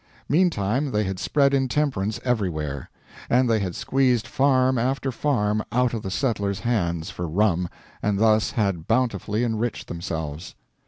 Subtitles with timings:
[0.27, 2.89] Meantime, they had spread intemperance everywhere.
[3.29, 7.69] And they had squeezed farm after farm out of the settlers hands for rum,
[8.01, 10.55] and thus had bountifully enriched themselves.